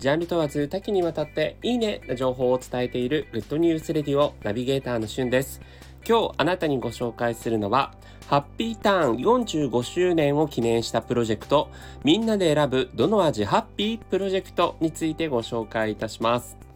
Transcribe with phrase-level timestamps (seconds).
[0.00, 5.60] ジャンル問わず多岐にわたっていいねな情報を伝えているグッドニュースレディオナビゲーターのしゅんです。
[6.08, 7.92] 今日あなたにご紹介するのは
[8.26, 11.68] ハッピーターン45周年を記念したプロジェクト
[12.02, 16.69] みんなで選ぶどの味ハッピープロジェクトについてご紹介いたします。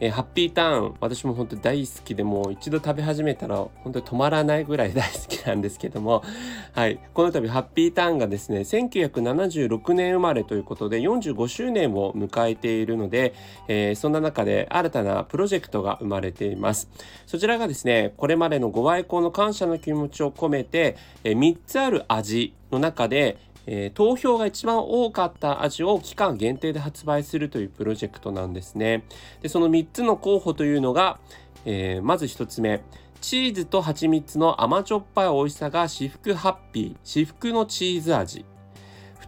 [0.00, 6.22] えー、ハッピーターン私も本当大好きでもう一度食べ始めたら本当に止まらないぐらい大好きなんですけども
[6.74, 6.98] はい。
[7.14, 13.34] この度ハッピーターンがですね1976年生まれということで45周年を迎えているので、
[13.68, 16.90] えー、そんな中で新たなプロジェクトが生まれています。
[17.26, 29.04] そちらがですねこれまでのご愛好の感謝の気持ちを込めて、えー、3つある味の中でえー、投票が一番多かった味を期間限定で発売するというプロジェクトなんですね。
[29.42, 31.18] でその3つの候補というのが、
[31.64, 32.82] えー、まず1つ目。
[33.20, 36.96] チーズと蜂蜜の甘じょっぱい美味しさが至福ハッピー。
[37.04, 38.44] 至福のチーズ味。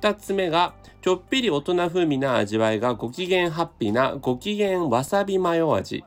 [0.00, 6.04] 2つ目がちょっぴり大人風味な味わいがご機嫌ハッピーなご機嫌わさびマヨ味。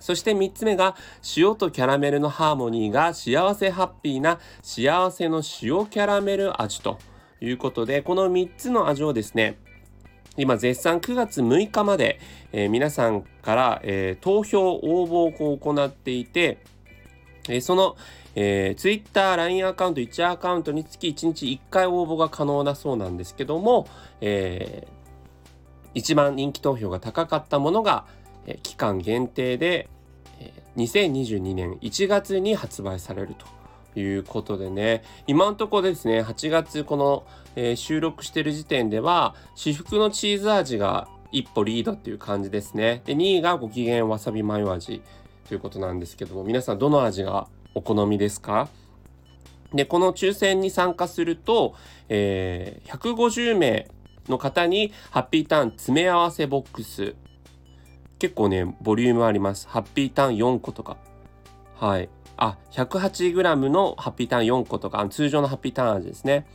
[0.00, 0.96] そして3つ目が
[1.36, 6.98] 塩とキャラメルのハーモニーが幸せハッピーな幸せの塩キャラメル味と。
[7.40, 9.58] いうことで、この3つの味をですね、
[10.36, 12.20] 今絶賛9月6日まで、
[12.52, 16.58] えー、皆さんから、えー、投票応募を行っていて、
[17.48, 17.96] えー、その、
[18.36, 23.88] えー、Twitter、LINE アカウント、1アカウントにつき1日1回応募が可能だそうなんですけども、
[24.20, 28.06] えー、一番人気投票が高かったものが、
[28.46, 29.88] えー、期間限定で、
[30.38, 33.46] えー、2022年1月に発売されると。
[33.98, 35.02] いうことでね。
[35.26, 37.24] 今のとこですね8月この、
[37.56, 43.02] えー、収録してる時点では至福のチーズ味が一歩リードっていう感じですね。
[43.04, 45.02] で2位がご機嫌わさびマヨ味
[45.48, 48.68] ということなんですけども皆さんどの味がお好みですか？
[49.74, 51.74] でこの抽選に参加すると、
[52.08, 53.88] えー、150名
[54.28, 57.14] の方にハッピーターン詰め合わせボックス。
[58.18, 59.68] 結構ねボリュームあります。
[59.68, 60.96] ハッピーターン4個とか。
[61.76, 62.08] はい。
[62.38, 66.46] あ、108g のハッピーターン4個とか、通常のハッピーターン味ですね。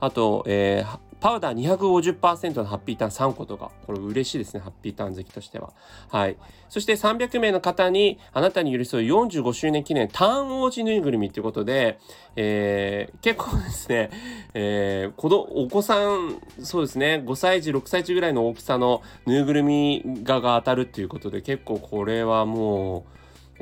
[0.00, 5.72] あと、えー、パウダー250%のハッピーターン3個とか、これ嬉しいですね、ハッピーターン好きとしては。
[6.08, 6.36] はい。
[6.68, 11.98] そして300名の方に、あなたに寄り添う45周年記念、ターン王子ぬいぐるみということで、
[12.34, 14.10] えー、結構ですね、
[14.54, 23.02] えー、子ど、お子さん、そうですね、5歳児、6歳児ぐらいの大きさのぬいぐるみ画が当たるっていうことで、結構これはもう、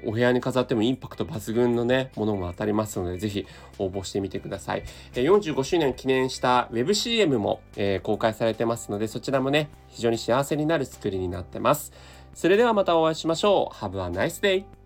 [0.05, 3.47] お部屋に飾ってもインパクト抜群のね、ものも当たりますので、ぜひ
[3.79, 4.85] 応募してみてください。
[5.15, 11.93] え45周年記念した WebCM も、え、公開されてますので、そちらもね、非常に幸せになる作りになってます。
[12.35, 13.75] それではまたお会いしましょう。
[13.75, 14.80] Have a nice day!